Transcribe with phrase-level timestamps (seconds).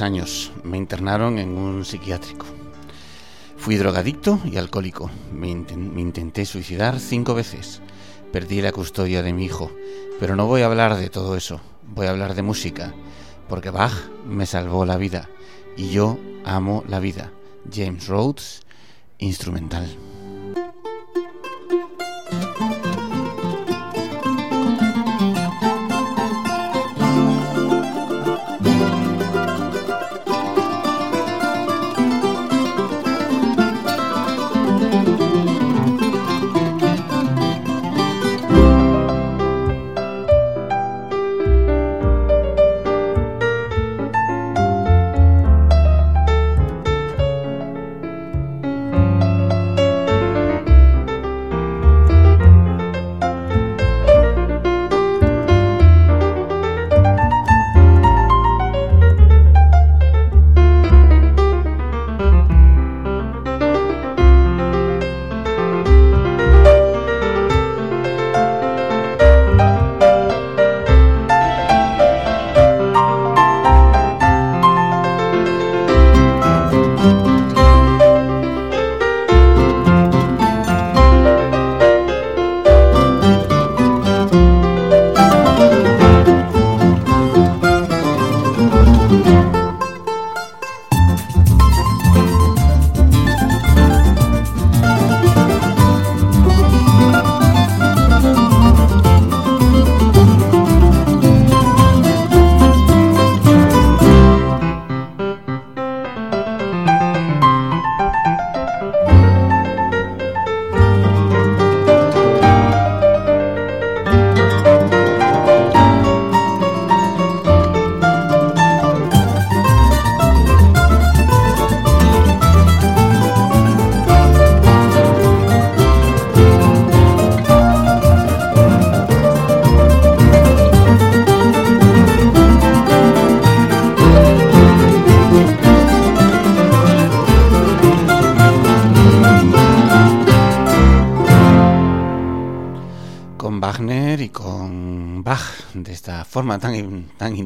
[0.00, 0.52] Años.
[0.64, 2.46] Me internaron en un psiquiátrico.
[3.58, 5.10] Fui drogadicto y alcohólico.
[5.32, 7.82] Me, intenté suicidar cinco veces.
[8.32, 9.70] Perdí la custodia de mi hijo.
[10.18, 11.60] Pero no voy a hablar de todo eso.
[11.82, 12.94] Voy a hablar de música.
[13.48, 13.92] Porque Bach
[14.26, 15.28] me salvó la vida.
[15.76, 17.30] Y yo amo la vida.
[17.70, 18.62] James Rhodes,
[19.18, 19.88] instrumental.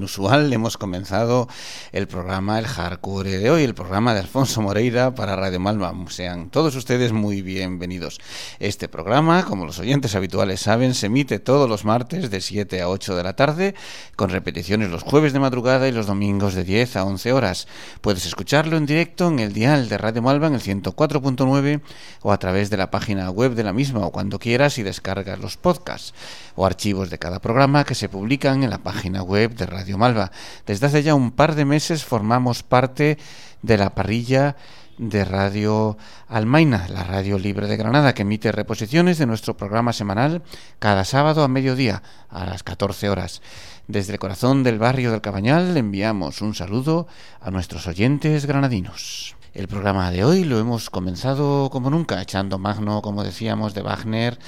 [0.07, 0.53] Inusual.
[0.53, 1.49] Hemos comenzado
[1.97, 5.95] el programa El Hardcore de hoy, el programa de Alfonso Moreira para Radio Malva.
[6.11, 8.21] Sean todos ustedes muy bienvenidos.
[8.59, 12.91] Este programa, como los oyentes habituales saben, se emite todos los martes de 7 a
[12.91, 13.75] 8 de la tarde,
[14.15, 17.67] con repeticiones los jueves de madrugada y los domingos de 10 a 11 horas.
[18.03, 21.81] Puedes escucharlo en directo en el dial de Radio Malva en el 104.9
[22.21, 25.39] o a través de la página web de la misma o cuando quieras y descargas
[25.39, 26.13] los podcasts
[26.57, 30.31] o archivos de cada programa que se publican en la página web de Radio Malva.
[30.67, 33.19] Desde hace ya un par de meses formamos parte
[33.63, 34.57] de la parrilla
[34.99, 35.97] de Radio
[36.29, 40.43] Almaina, la radio libre de Granada, que emite reposiciones de nuestro programa semanal
[40.79, 43.43] cada sábado a mediodía, a las 14 horas.
[43.87, 47.07] Desde el corazón del barrio del Cabañal enviamos un saludo
[47.41, 49.37] a nuestros oyentes granadinos.
[49.55, 54.39] El programa de hoy lo hemos comenzado como nunca, echando magno, como decíamos, de Wagner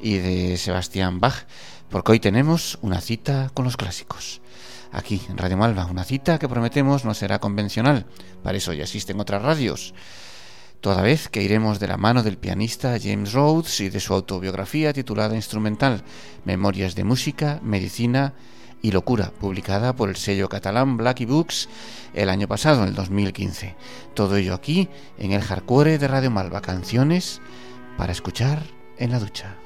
[0.00, 1.44] y de Sebastián Bach,
[1.90, 4.40] porque hoy tenemos una cita con los clásicos.
[4.92, 8.06] Aquí, en Radio Malva, una cita que prometemos no será convencional,
[8.42, 9.94] para eso ya existen otras radios.
[10.80, 14.92] Toda vez que iremos de la mano del pianista James Rhodes y de su autobiografía
[14.92, 16.04] titulada Instrumental,
[16.44, 18.34] Memorias de Música, Medicina
[18.80, 21.68] y Locura, publicada por el sello catalán Blacky Books
[22.14, 23.74] el año pasado, en el 2015.
[24.14, 24.88] Todo ello aquí,
[25.18, 27.40] en el hardcore de Radio Malva, canciones
[27.96, 28.62] para escuchar
[28.98, 29.56] en la ducha.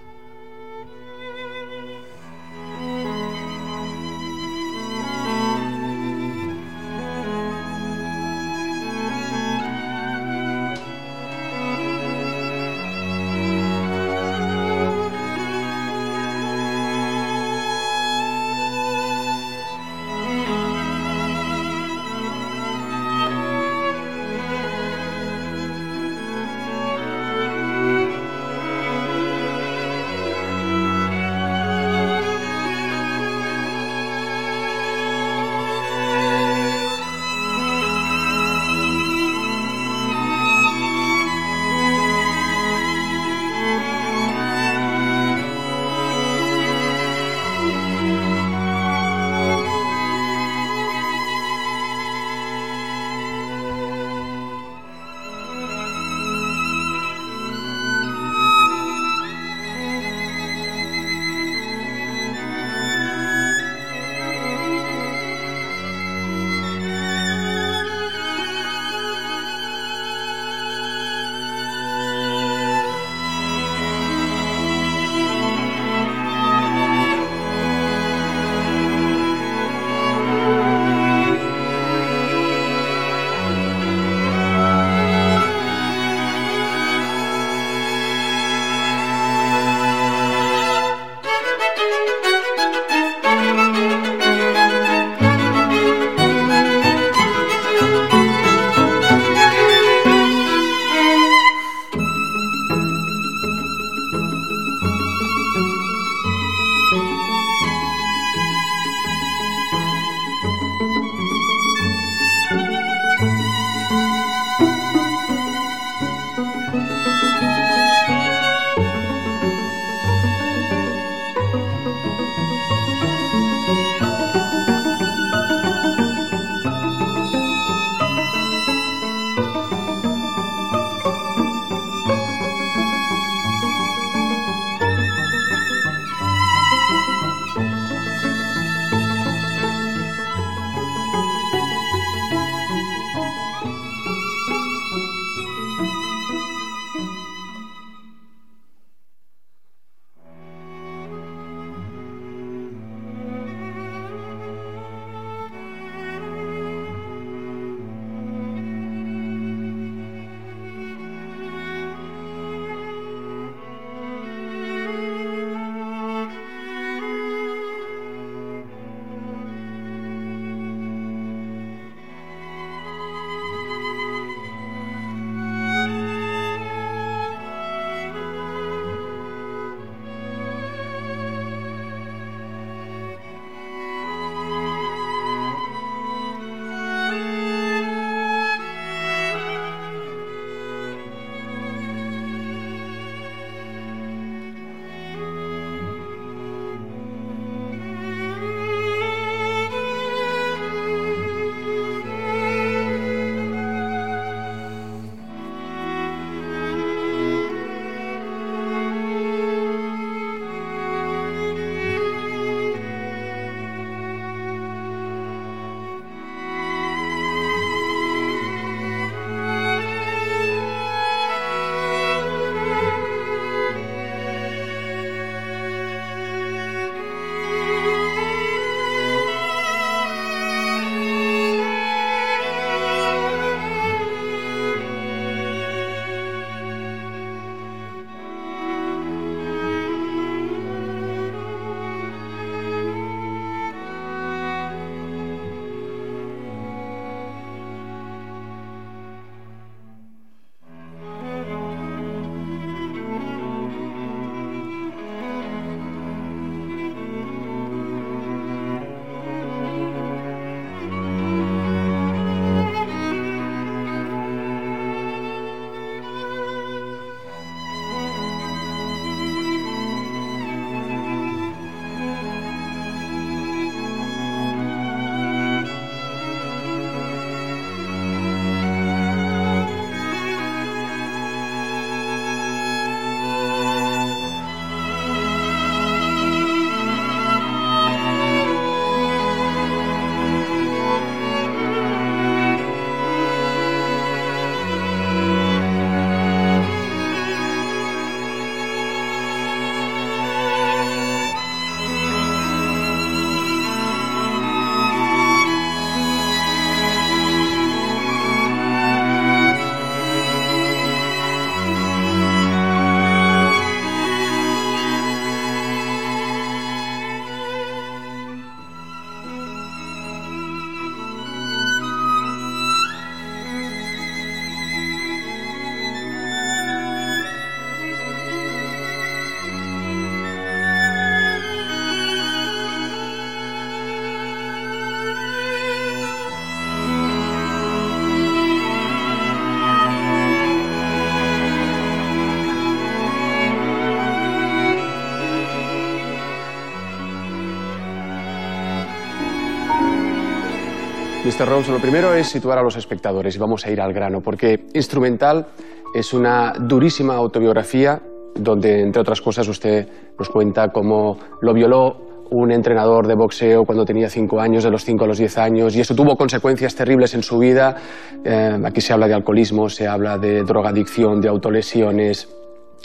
[351.33, 351.49] Mr.
[351.49, 354.67] Rose, lo primero es situar a los espectadores y vamos a ir al grano, porque
[354.75, 355.47] Instrumental
[355.95, 358.03] es una durísima autobiografía
[358.35, 363.87] donde, entre otras cosas, usted nos cuenta cómo lo violó un entrenador de boxeo cuando
[363.87, 367.15] tenía cinco años, de los cinco a los diez años, y eso tuvo consecuencias terribles
[367.15, 367.77] en su vida.
[368.23, 372.29] Eh, aquí se habla de alcoholismo, se habla de drogadicción, de autolesiones,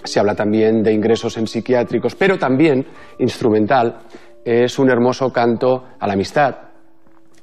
[0.05, 2.85] se habla también de ingresos en psiquiátricos, pero también
[3.19, 3.97] instrumental
[4.45, 6.66] es un hermoso canto a la amistad,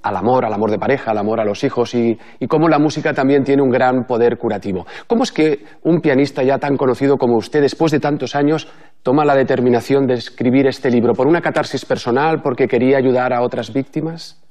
[0.05, 3.15] al amor, al amor de pareja, al amor a los hijos y, cómo la música
[3.15, 4.87] también tiene un gran poder curativo.
[5.07, 8.69] ¿Cómo es que un pianista ya tan conocido como usted, después de tantos años,
[9.03, 11.15] toma la determinación de escribir este libro?
[11.15, 12.43] ¿Por una catarsis personal?
[12.43, 14.44] ¿Porque quería ayudar a otras víctimas?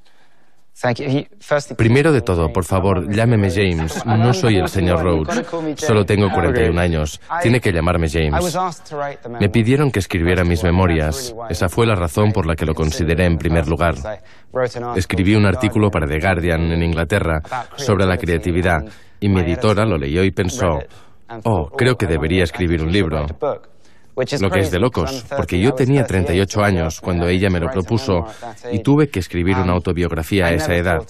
[1.77, 4.03] Primero de todo, por favor, llámeme James.
[4.05, 5.45] No soy el señor Rhodes.
[5.77, 7.21] Solo tengo 41 años.
[7.41, 8.57] Tiene que llamarme James.
[9.39, 11.33] Me pidieron que escribiera mis memorias.
[11.49, 13.95] Esa fue la razón por la que lo consideré en primer lugar.
[14.95, 17.41] Escribí un artículo para The Guardian en Inglaterra
[17.75, 18.83] sobre la creatividad
[19.19, 20.79] y mi editora lo leyó y pensó,
[21.45, 23.25] oh, creo que debería escribir un libro.
[24.39, 28.25] Lo que es de locos, porque yo tenía 38 años cuando ella me lo propuso
[28.71, 31.01] y tuve que escribir una autobiografía a esa edad.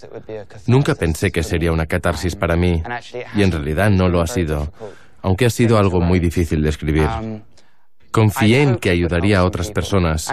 [0.67, 2.81] Nunca pensé que sería una catarsis para mí
[3.35, 4.71] y en realidad no lo ha sido,
[5.21, 7.09] aunque ha sido algo muy difícil de escribir.
[8.13, 10.31] Confié en que ayudaría a otras personas.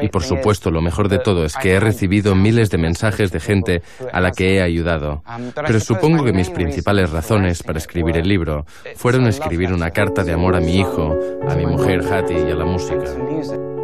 [0.00, 3.40] Y por supuesto, lo mejor de todo es que he recibido miles de mensajes de
[3.40, 3.82] gente
[4.12, 5.22] a la que he ayudado.
[5.54, 10.32] Pero supongo que mis principales razones para escribir el libro fueron escribir una carta de
[10.32, 13.77] amor a mi hijo, a mi mujer Hattie y a la música.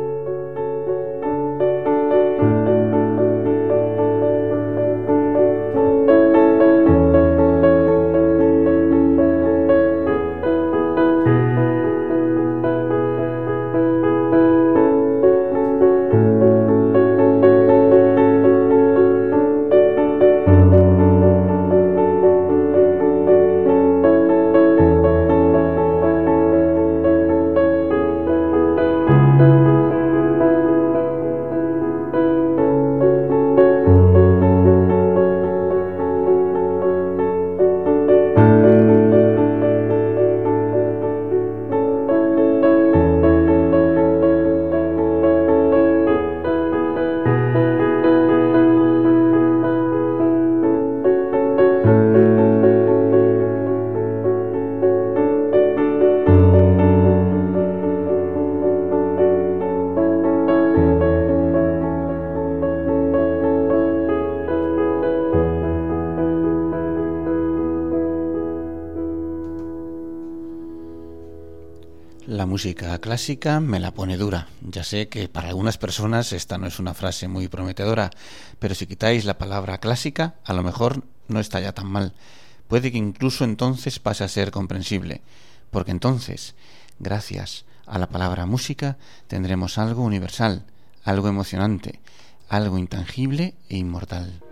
[73.15, 74.49] Clásica me la pone dura.
[74.61, 78.11] Ya sé que para algunas personas esta no es una frase muy prometedora,
[78.59, 82.13] pero si quitáis la palabra clásica, a lo mejor no está ya tan mal.
[82.67, 85.21] Puede que incluso entonces pase a ser comprensible,
[85.71, 86.57] porque entonces,
[86.99, 88.97] gracias a la palabra música,
[89.29, 90.65] tendremos algo universal,
[91.05, 92.01] algo emocionante,
[92.49, 94.44] algo intangible e inmortal.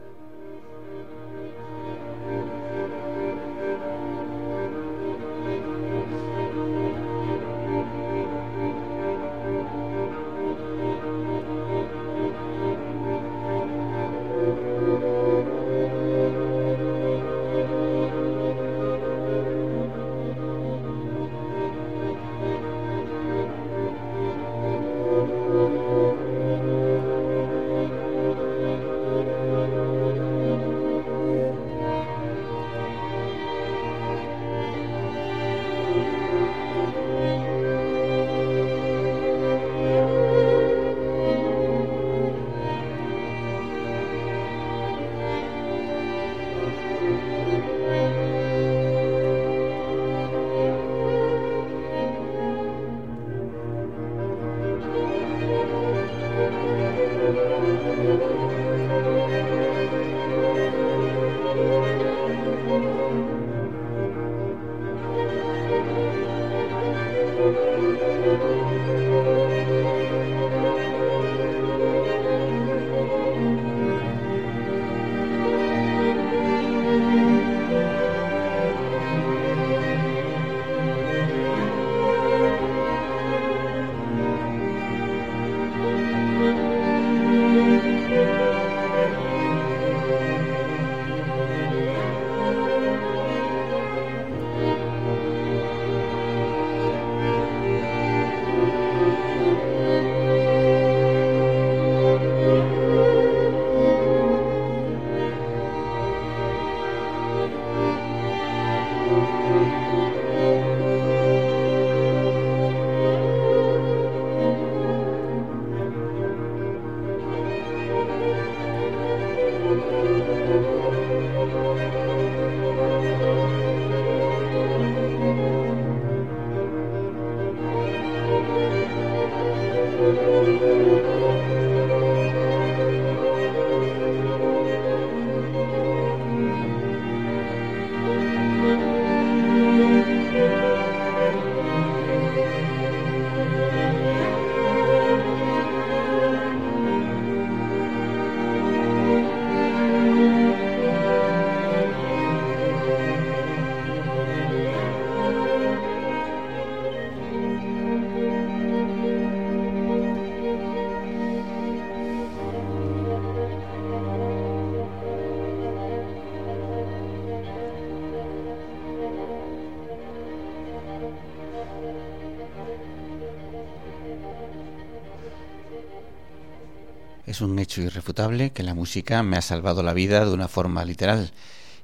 [177.32, 180.84] Es un hecho irrefutable que la música me ha salvado la vida de una forma
[180.84, 181.32] literal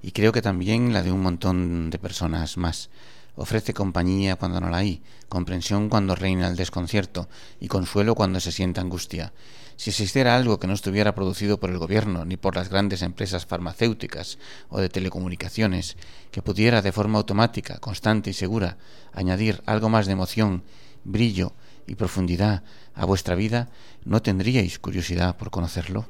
[0.02, 2.90] y creo que también la de un montón de personas más.
[3.34, 7.30] Ofrece compañía cuando no la hay, comprensión cuando reina el desconcierto
[7.60, 9.32] y consuelo cuando se siente angustia.
[9.76, 13.46] Si existiera algo que no estuviera producido por el gobierno ni por las grandes empresas
[13.46, 15.96] farmacéuticas o de telecomunicaciones,
[16.30, 18.76] que pudiera de forma automática, constante y segura
[19.14, 20.62] añadir algo más de emoción,
[21.04, 21.54] brillo
[21.88, 22.62] y profundidad
[22.94, 23.68] a vuestra vida,
[24.04, 26.06] ¿no tendríais curiosidad por conocerlo?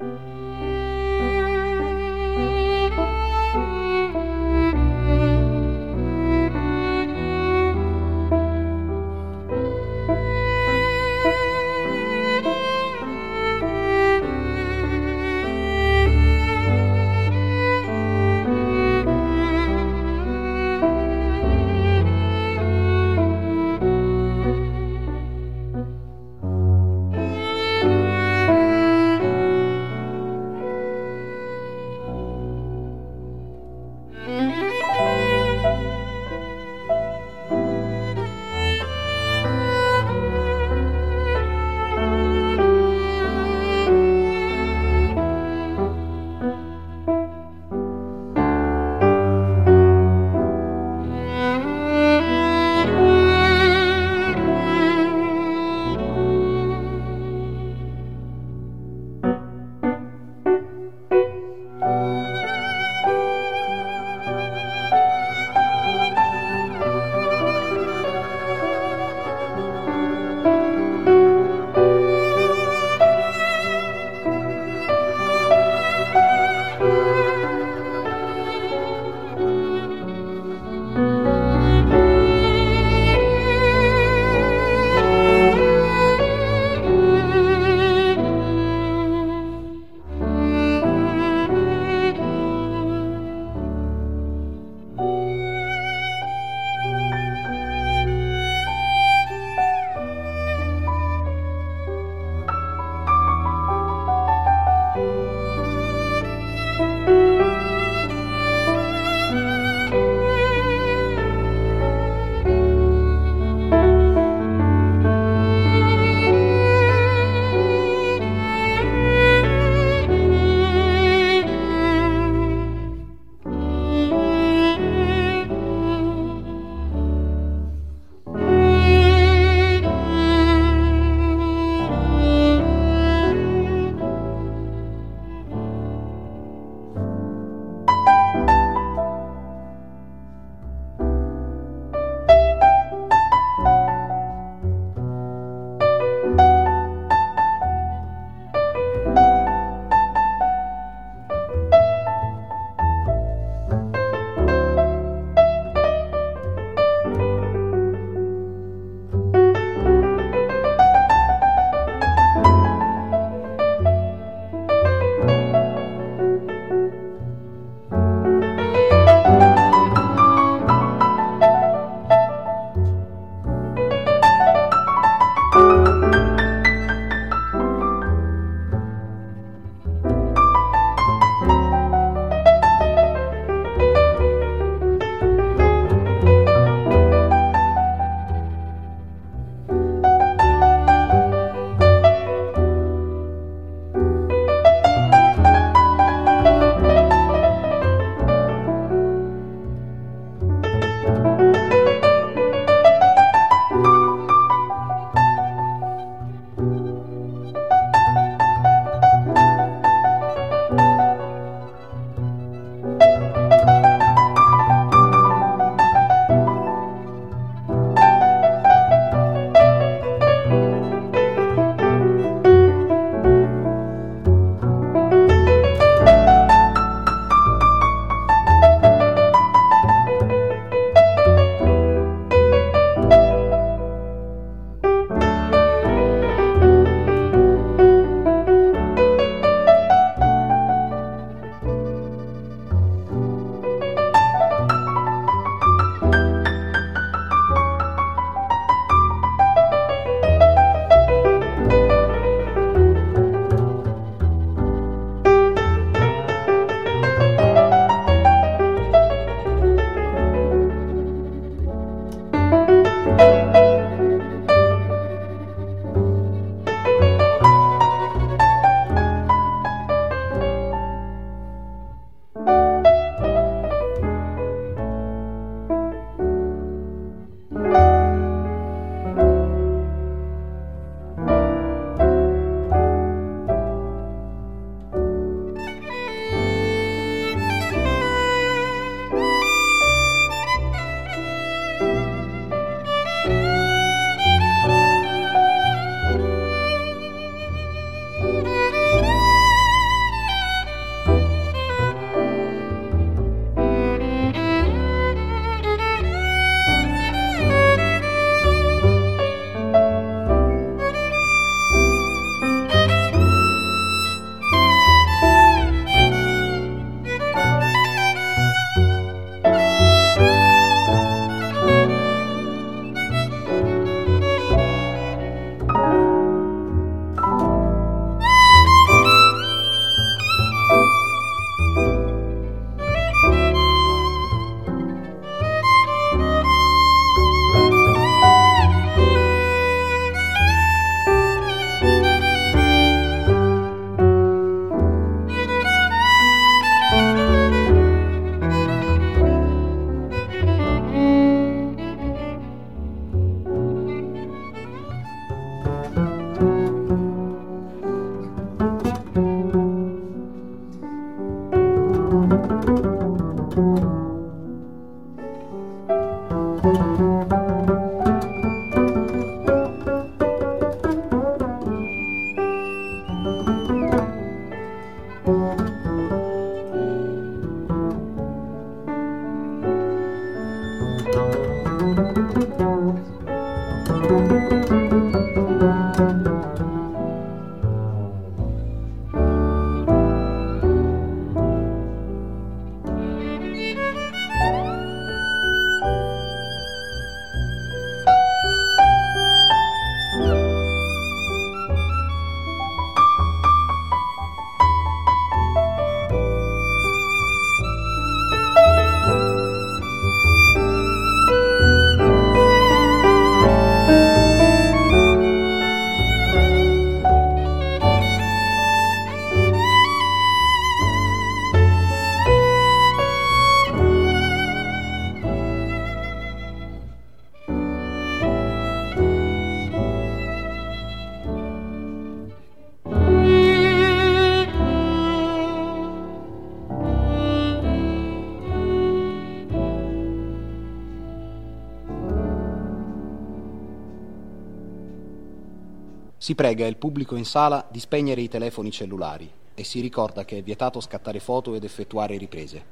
[446.29, 450.37] Si prega il pubblico in sala di spegnere i telefoni cellulari e si ricorda che
[450.37, 452.63] è vietato scattare foto ed effettuare riprese.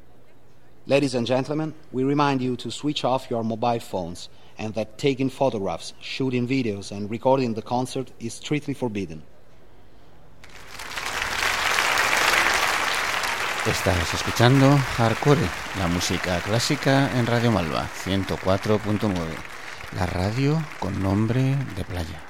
[0.85, 5.31] Ladies and gentlemen, we remind you to switch off your mobile phones and that taking
[5.31, 9.23] photographs, shooting videos, and recording the concert is strictly forbidden.
[13.65, 19.15] Estás escuchando Hardcore, la música clásica en Radio Malva 104.9,
[19.97, 22.26] la radio con nombre de playa.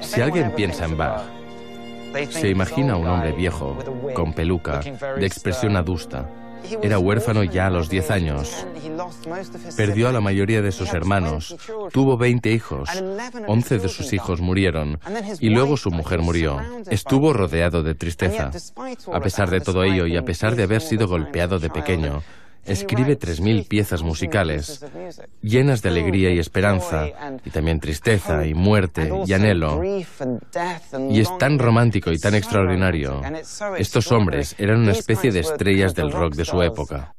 [0.00, 1.22] Si alguien piensa en Bach,
[2.30, 3.76] se imagina a un hombre viejo,
[4.14, 6.28] con peluca, de expresión adusta.
[6.82, 8.66] Era huérfano ya a los 10 años.
[9.76, 11.56] Perdió a la mayoría de sus hermanos.
[11.92, 12.90] Tuvo 20 hijos.
[13.46, 14.98] 11 de sus hijos murieron.
[15.40, 16.60] Y luego su mujer murió.
[16.90, 18.50] Estuvo rodeado de tristeza.
[19.12, 22.22] A pesar de todo ello y a pesar de haber sido golpeado de pequeño,
[22.64, 24.84] escribe 3.000 piezas musicales,
[25.42, 27.06] llenas de alegría y esperanza,
[27.44, 29.82] y también tristeza y muerte y anhelo.
[29.84, 33.22] Y es tan romántico y tan extraordinario.
[33.78, 37.14] Estos hombres eran una especie de estrellas del rock de su época.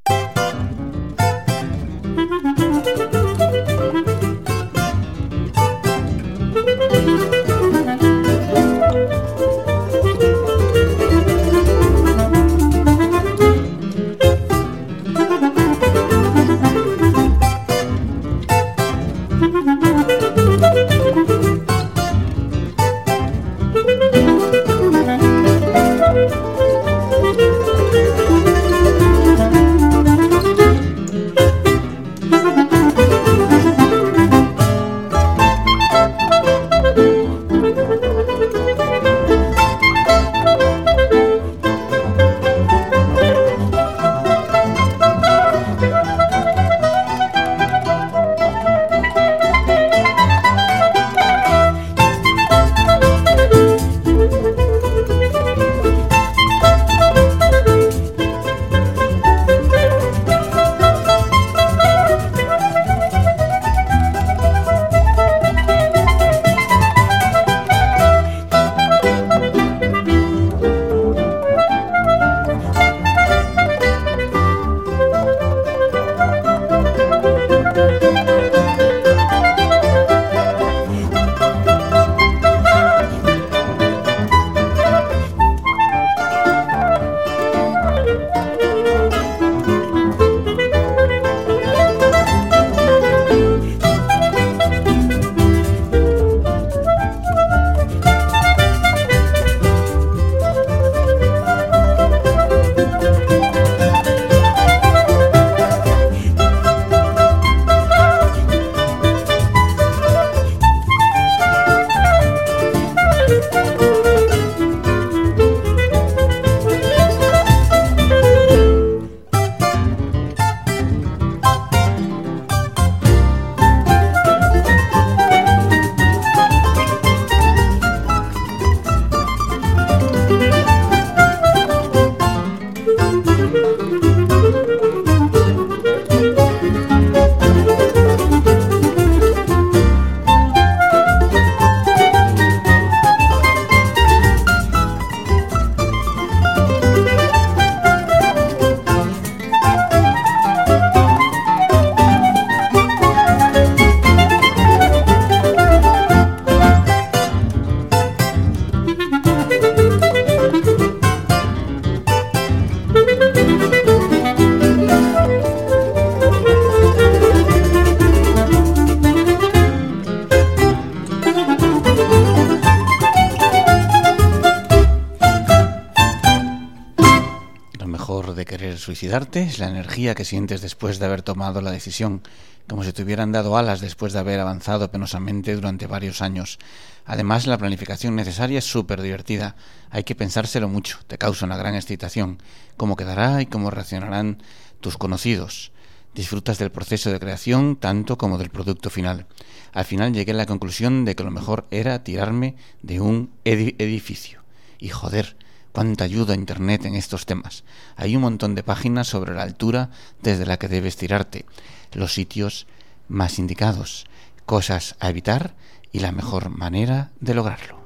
[179.11, 182.21] Es la energía que sientes después de haber tomado la decisión,
[182.65, 186.59] como si te hubieran dado alas después de haber avanzado penosamente durante varios años.
[187.05, 189.57] Además, la planificación necesaria es súper divertida.
[189.89, 192.37] Hay que pensárselo mucho, te causa una gran excitación.
[192.77, 194.41] Cómo quedará y cómo reaccionarán
[194.79, 195.73] tus conocidos.
[196.15, 199.25] Disfrutas del proceso de creación tanto como del producto final.
[199.73, 204.41] Al final llegué a la conclusión de que lo mejor era tirarme de un edificio.
[204.79, 205.35] Y joder,
[205.71, 207.63] cuánta ayuda Internet en estos temas.
[207.95, 209.89] Hay un montón de páginas sobre la altura
[210.21, 211.45] desde la que debes tirarte,
[211.93, 212.67] los sitios
[213.07, 214.05] más indicados,
[214.45, 215.55] cosas a evitar
[215.91, 217.80] y la mejor manera de lograrlo.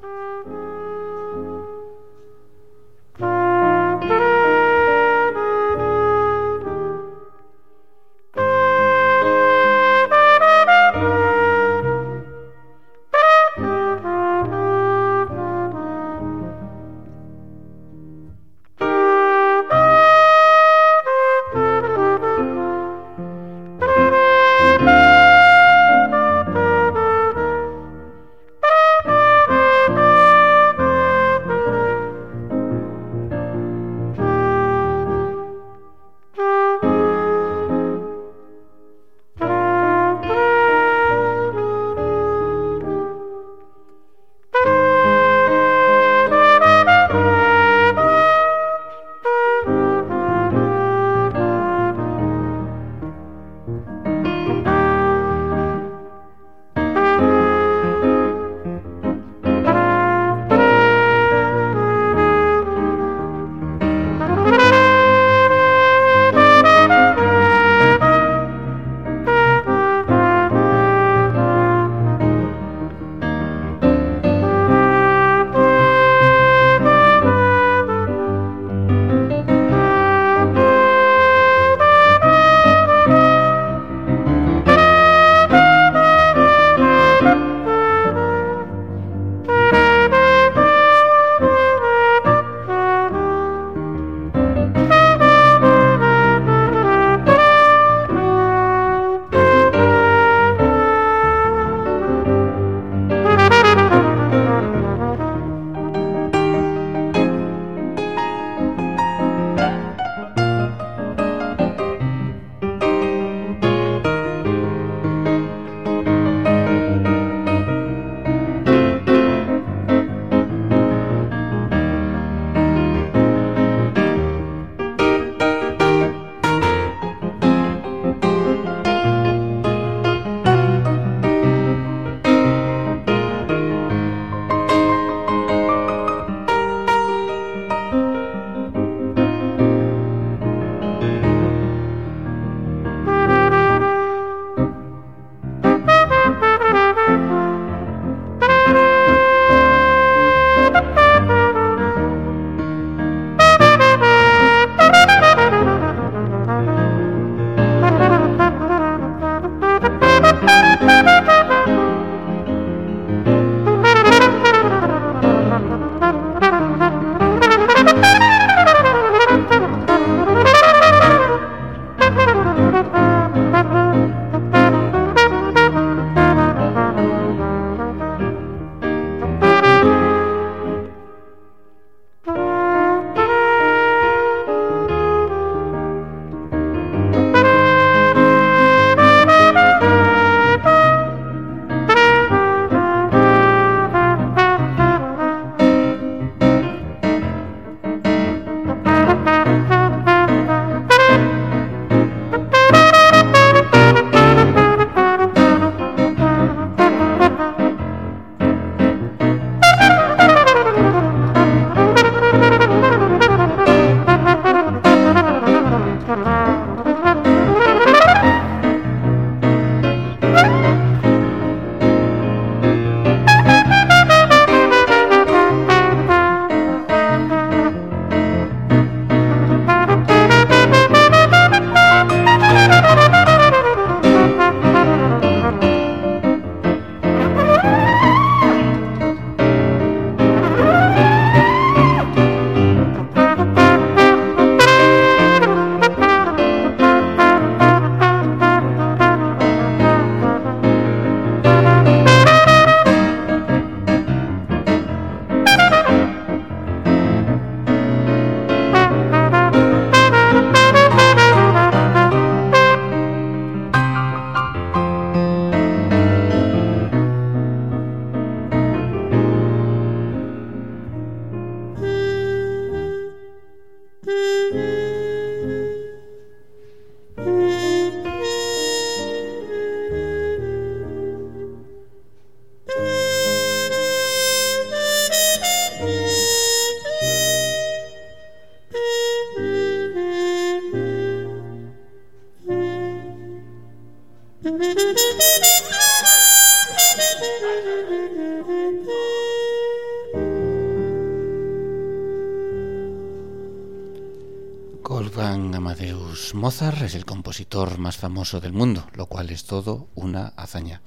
[306.46, 310.80] Mozart es el compositor más famoso del mundo, lo cual es todo una hazaña.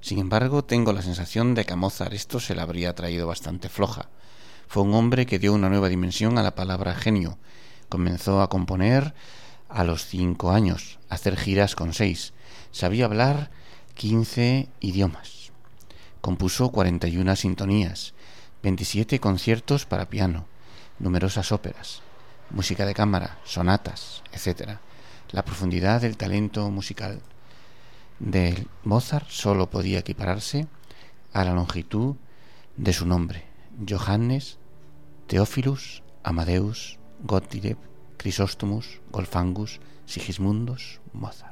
[0.00, 3.68] Sin embargo, tengo la sensación de que a Mozart esto se le habría traído bastante
[3.68, 4.08] floja.
[4.68, 7.38] Fue un hombre que dio una nueva dimensión a la palabra genio.
[7.88, 9.12] Comenzó a componer
[9.68, 12.32] a los cinco años, a hacer giras con seis.
[12.70, 13.50] Sabía hablar
[13.96, 15.50] quince idiomas.
[16.20, 18.14] Compuso 41 sintonías,
[18.62, 20.46] 27 conciertos para piano,
[21.00, 22.00] numerosas óperas,
[22.50, 24.78] música de cámara, sonatas, etc.
[25.32, 27.20] La profundidad del talento musical
[28.18, 30.66] de Mozart solo podía equipararse
[31.32, 32.16] a la longitud
[32.76, 33.44] de su nombre,
[33.88, 34.58] Johannes
[35.28, 37.78] Theophilus Amadeus Gottlieb
[38.16, 41.49] Chrysostomos Golfangus Sigismundus Mozart.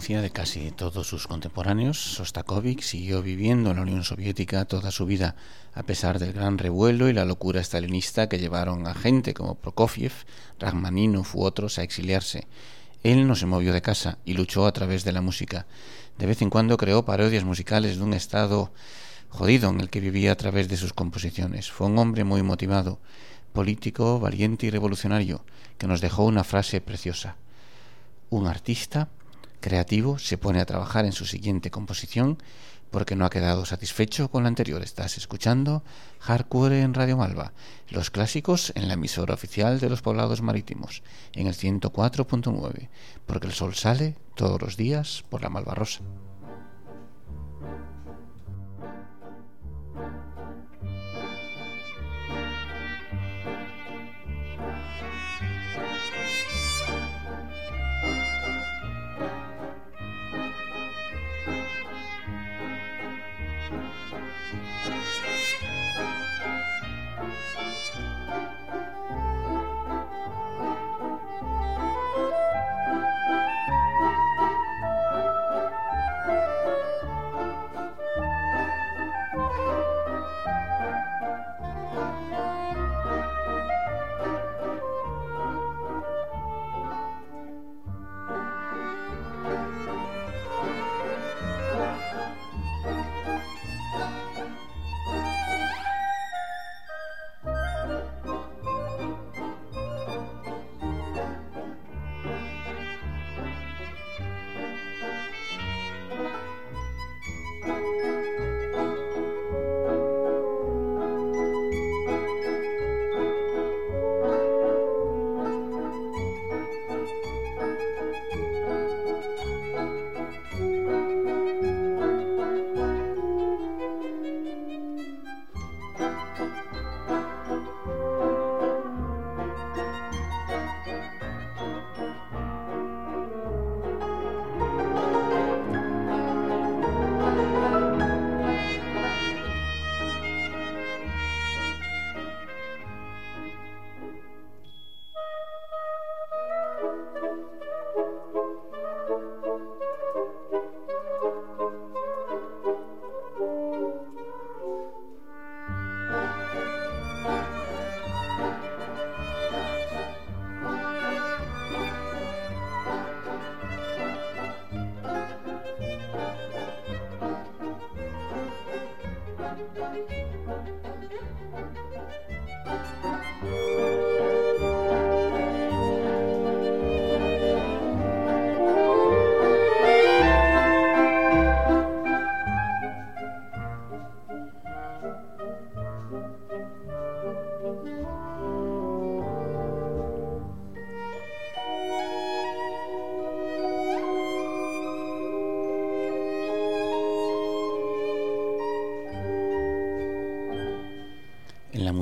[0.00, 5.36] De casi todos sus contemporáneos, Sostakovich siguió viviendo en la Unión Soviética toda su vida,
[5.74, 10.12] a pesar del gran revuelo y la locura stalinista que llevaron a gente como Prokofiev,
[10.58, 12.48] Rachmaninov u otros a exiliarse.
[13.04, 15.66] Él no se movió de casa y luchó a través de la música.
[16.18, 18.72] De vez en cuando creó parodias musicales de un estado
[19.28, 21.70] jodido en el que vivía a través de sus composiciones.
[21.70, 22.98] Fue un hombre muy motivado,
[23.52, 25.44] político, valiente y revolucionario,
[25.76, 27.36] que nos dejó una frase preciosa.
[28.30, 29.10] Un artista
[29.60, 32.38] creativo se pone a trabajar en su siguiente composición
[32.90, 34.82] porque no ha quedado satisfecho con la anterior.
[34.82, 35.82] Estás escuchando
[36.20, 37.52] Hardcore en Radio Malva,
[37.88, 41.02] los clásicos en la emisora oficial de los poblados marítimos,
[41.34, 42.88] en el 104.9,
[43.26, 46.00] porque el sol sale todos los días por la Malva Rosa.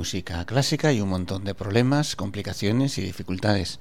[0.09, 3.79] Música clásica hay un montón de problemas, complicaciones y dificultades.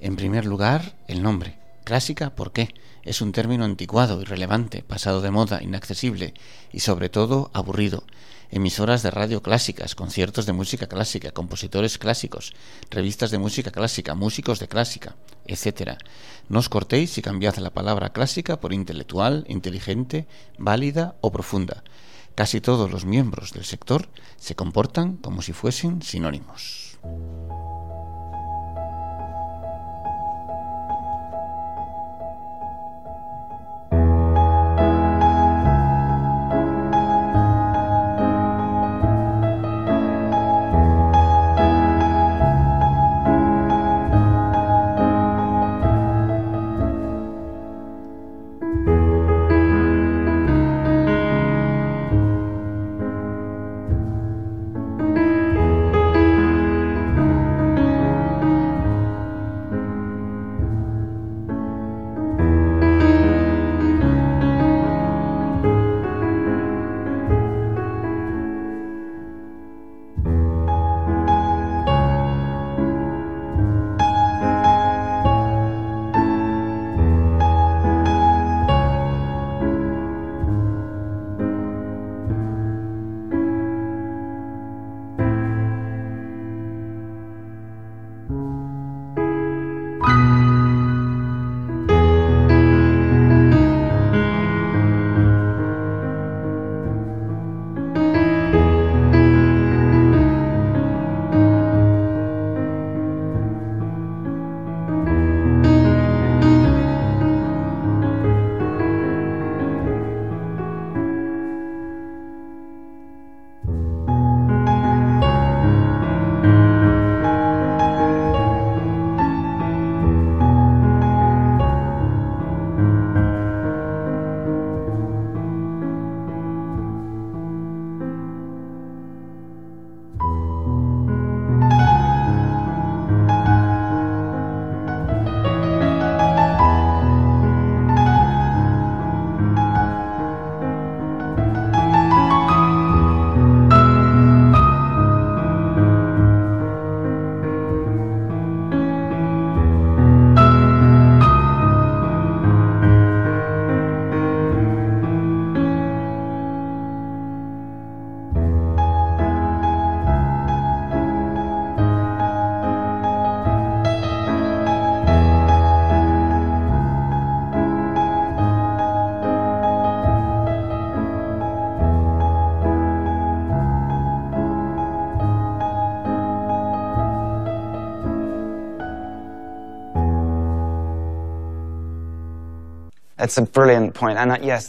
[0.00, 1.56] En primer lugar, el nombre.
[1.84, 2.74] Clásica, ¿por qué?
[3.04, 6.34] Es un término anticuado, irrelevante, pasado de moda, inaccesible
[6.74, 8.04] y sobre todo aburrido.
[8.50, 12.52] Emisoras de radio clásicas, conciertos de música clásica, compositores clásicos,
[12.90, 15.16] revistas de música clásica, músicos de clásica,
[15.46, 15.96] etc.
[16.50, 20.26] No os cortéis y cambiad la palabra clásica por intelectual, inteligente,
[20.58, 21.82] válida o profunda.
[22.34, 26.98] Casi todos los miembros del sector se comportan como si fuesen sinónimos.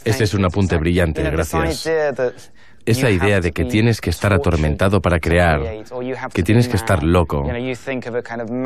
[0.04, 1.88] Ese es un apunte brillante, gracias.
[2.86, 5.62] Esa idea de que tienes que estar atormentado para crear,
[6.34, 7.42] que tienes que estar loco,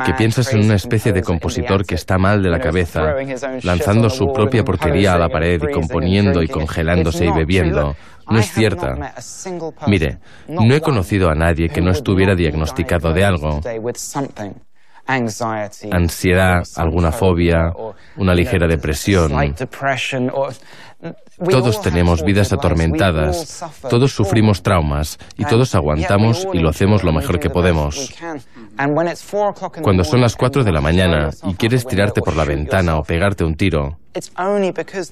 [0.05, 3.15] que piensas en una especie de compositor que está mal de la cabeza,
[3.63, 7.95] lanzando su propia porquería a la pared y componiendo y congelándose y bebiendo,
[8.29, 9.13] no es cierta.
[9.87, 10.17] Mire,
[10.49, 13.61] no he conocido a nadie que no estuviera diagnosticado de algo
[15.91, 17.71] ansiedad, alguna fobia,
[18.17, 19.31] una ligera depresión.
[21.49, 27.39] Todos tenemos vidas atormentadas, todos sufrimos traumas y todos aguantamos y lo hacemos lo mejor
[27.39, 28.13] que podemos.
[29.81, 33.45] Cuando son las 4 de la mañana y quieres tirarte por la ventana o pegarte
[33.45, 33.97] un tiro,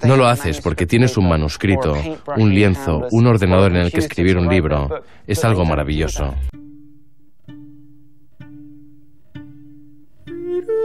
[0.03, 1.93] no lo haces porque tienes un manuscrito,
[2.35, 4.89] un lienzo, un ordenador en el que escribir un libro.
[5.25, 6.33] Es algo maravilloso.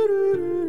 [0.03, 0.62] Pero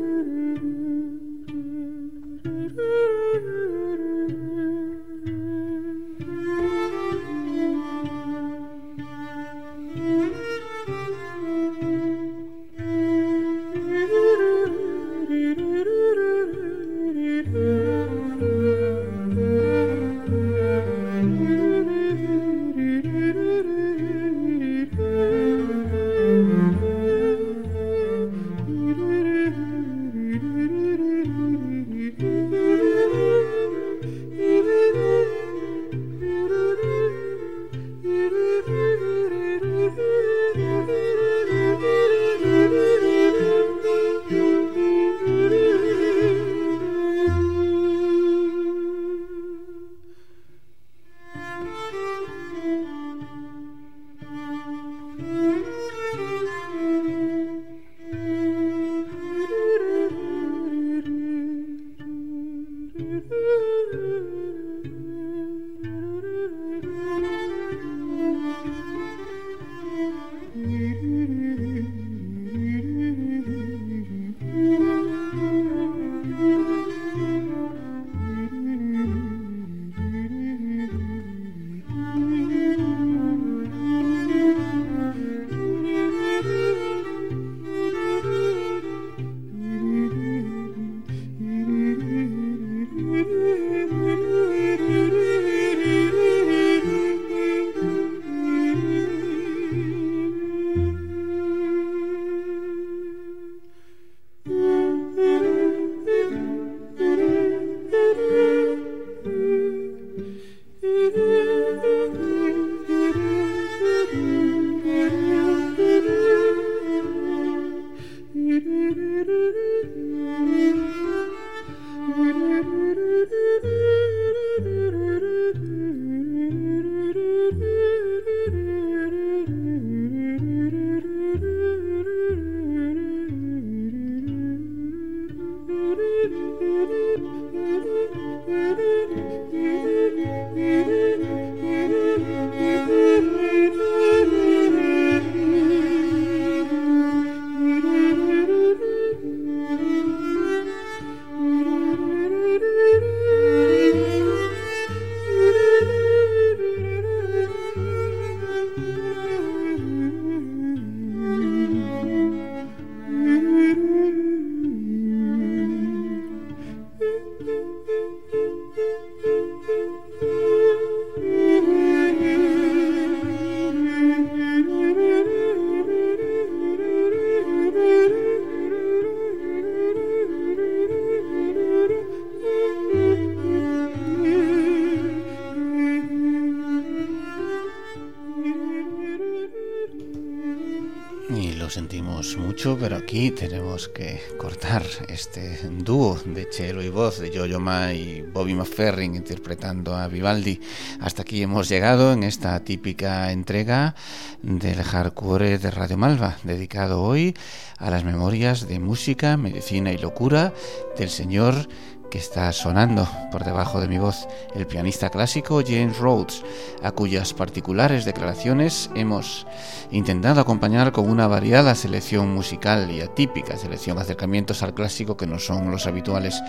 [193.13, 198.55] aquí tenemos que cortar este dúo de cello y voz de Jojo Ma y Bobby
[198.55, 200.59] McFerrin interpretando a Vivaldi.
[200.99, 203.93] Hasta aquí hemos llegado en esta típica entrega
[204.41, 207.35] del hardcore de Radio Malva, dedicado hoy
[207.77, 210.51] a las memorias de música, medicina y locura
[210.97, 211.67] del señor
[212.13, 216.43] que está sonando por debajo de mi voz, el pianista clásico James Rhodes,
[216.83, 219.47] a cuyas particulares declaraciones hemos
[219.89, 225.39] intentado acompañar con una variada selección musical y atípica selección acercamientos al clásico que no
[225.39, 226.39] son los habituales.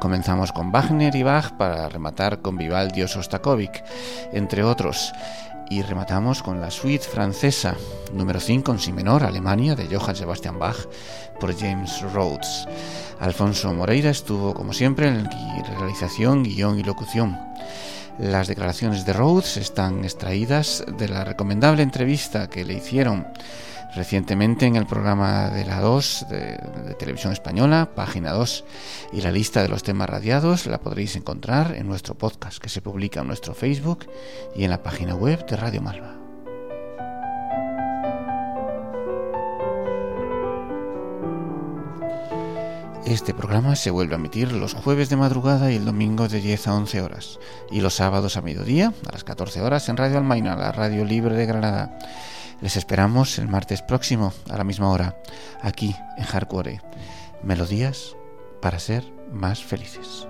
[0.00, 3.84] Comenzamos con Wagner y Bach para rematar con Vivaldi o Sostakovic,
[4.32, 5.12] entre otros.
[5.70, 7.76] Y rematamos con la suite francesa,
[8.12, 10.88] número 5 en si menor, Alemania, de Johann Sebastian Bach,
[11.38, 12.66] por James Rhodes.
[13.20, 15.28] Alfonso Moreira estuvo, como siempre, en
[15.78, 17.38] realización, guion y locución.
[18.18, 23.26] Las declaraciones de Rhodes están extraídas de la recomendable entrevista que le hicieron
[23.94, 28.64] recientemente en el programa de la 2 de, Televisión Española, página 2,
[29.12, 32.80] y la lista de los temas radiados la podréis encontrar en nuestro podcast que se
[32.80, 34.06] publica en nuestro Facebook
[34.54, 36.21] y en la página web de Radio Malva.
[43.04, 46.68] Este programa se vuelve a emitir los jueves de madrugada y el domingo de 10
[46.68, 47.40] a 11 horas,
[47.70, 51.34] y los sábados a mediodía, a las 14 horas, en Radio Almaina, la radio libre
[51.34, 51.98] de Granada.
[52.60, 55.16] Les esperamos el martes próximo, a la misma hora,
[55.62, 56.80] aquí en Hardcore.
[57.42, 58.14] Melodías
[58.60, 60.28] para ser más felices.